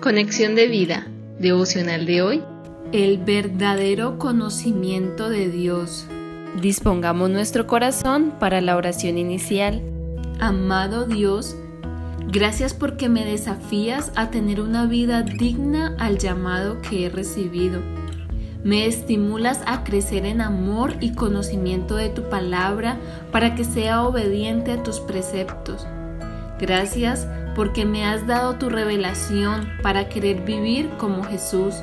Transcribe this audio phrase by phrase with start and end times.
[0.00, 1.06] Conexión de vida,
[1.38, 2.42] devocional de hoy.
[2.90, 6.06] El verdadero conocimiento de Dios.
[6.58, 9.82] Dispongamos nuestro corazón para la oración inicial.
[10.38, 11.54] Amado Dios,
[12.28, 17.82] gracias porque me desafías a tener una vida digna al llamado que he recibido.
[18.64, 22.98] Me estimulas a crecer en amor y conocimiento de tu palabra
[23.32, 25.86] para que sea obediente a tus preceptos.
[26.60, 31.74] Gracias porque me has dado tu revelación para querer vivir como Jesús,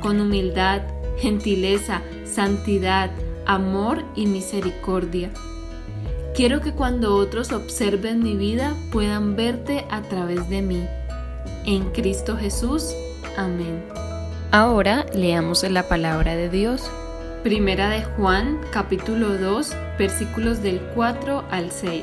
[0.00, 0.80] con humildad,
[1.18, 3.10] gentileza, santidad,
[3.46, 5.30] amor y misericordia.
[6.34, 10.84] Quiero que cuando otros observen mi vida puedan verte a través de mí.
[11.64, 12.92] En Cristo Jesús.
[13.36, 13.84] Amén.
[14.50, 16.90] Ahora leamos la palabra de Dios.
[17.42, 22.02] Primera de Juan, capítulo 2, versículos del 4 al 6.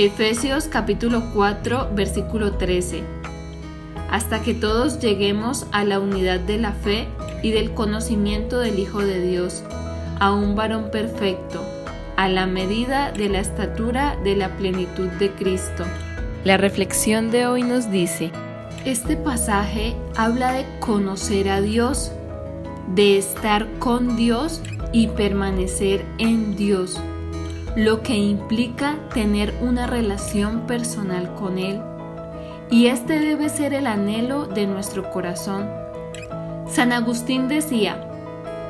[0.00, 3.02] Efesios capítulo 4 versículo 13.
[4.10, 7.06] Hasta que todos lleguemos a la unidad de la fe
[7.42, 9.62] y del conocimiento del Hijo de Dios,
[10.18, 11.62] a un varón perfecto,
[12.16, 15.84] a la medida de la estatura de la plenitud de Cristo.
[16.44, 18.32] La reflexión de hoy nos dice,
[18.86, 22.10] este pasaje habla de conocer a Dios,
[22.94, 24.62] de estar con Dios
[24.94, 26.98] y permanecer en Dios
[27.76, 31.80] lo que implica tener una relación personal con Él.
[32.70, 35.68] Y este debe ser el anhelo de nuestro corazón.
[36.68, 38.06] San Agustín decía,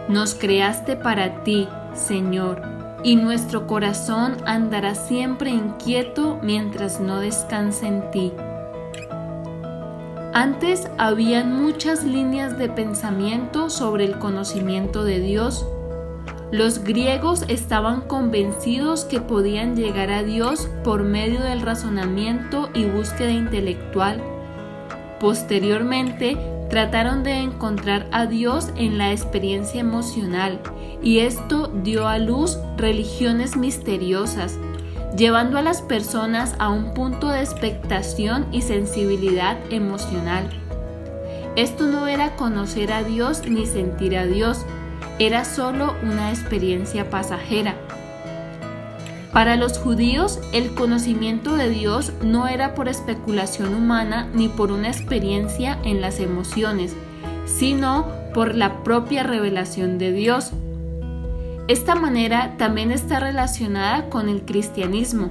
[0.09, 2.63] nos creaste para ti, Señor,
[3.02, 8.33] y nuestro corazón andará siempre inquieto mientras no descanse en ti.
[10.33, 15.67] Antes habían muchas líneas de pensamiento sobre el conocimiento de Dios,
[16.52, 23.30] los griegos estaban convencidos que podían llegar a Dios por medio del razonamiento y búsqueda
[23.30, 24.20] intelectual.
[25.20, 26.36] Posteriormente,
[26.68, 30.61] trataron de encontrar a Dios en la experiencia emocional
[31.02, 34.58] y esto dio a luz religiones misteriosas,
[35.17, 40.48] llevando a las personas a un punto de expectación y sensibilidad emocional.
[41.56, 44.64] Esto no era conocer a Dios ni sentir a Dios,
[45.20, 47.75] era solo una experiencia pasajera.
[49.35, 54.89] Para los judíos, el conocimiento de Dios no era por especulación humana ni por una
[54.89, 56.97] experiencia en las emociones,
[57.45, 60.53] sino por la propia revelación de Dios.
[61.69, 65.29] Esta manera también está relacionada con el cristianismo.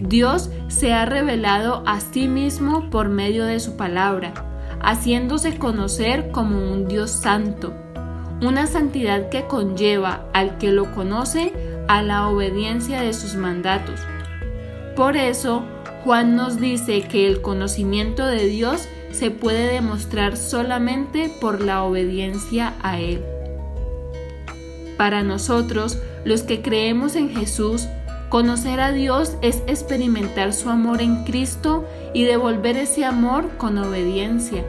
[0.00, 4.34] Dios se ha revelado a sí mismo por medio de su palabra,
[4.80, 7.72] haciéndose conocer como un Dios santo
[8.40, 11.52] una santidad que conlleva al que lo conoce
[11.88, 14.00] a la obediencia de sus mandatos.
[14.94, 15.64] Por eso,
[16.04, 22.74] Juan nos dice que el conocimiento de Dios se puede demostrar solamente por la obediencia
[22.82, 23.24] a Él.
[24.96, 27.86] Para nosotros, los que creemos en Jesús,
[28.28, 34.64] conocer a Dios es experimentar su amor en Cristo y devolver ese amor con obediencia.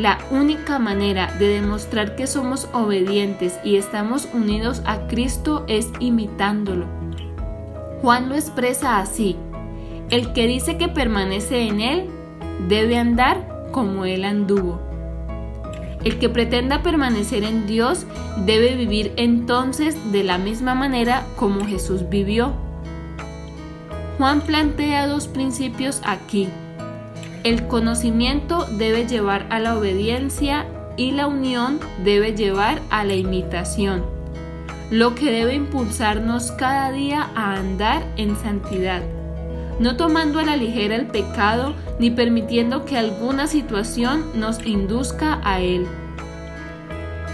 [0.00, 6.86] La única manera de demostrar que somos obedientes y estamos unidos a Cristo es imitándolo.
[8.00, 9.36] Juan lo expresa así.
[10.08, 12.08] El que dice que permanece en Él
[12.66, 14.80] debe andar como Él anduvo.
[16.02, 18.06] El que pretenda permanecer en Dios
[18.46, 22.54] debe vivir entonces de la misma manera como Jesús vivió.
[24.16, 26.48] Juan plantea dos principios aquí.
[27.42, 30.66] El conocimiento debe llevar a la obediencia
[30.98, 34.04] y la unión debe llevar a la imitación,
[34.90, 39.00] lo que debe impulsarnos cada día a andar en santidad,
[39.78, 45.60] no tomando a la ligera el pecado ni permitiendo que alguna situación nos induzca a
[45.60, 45.86] él.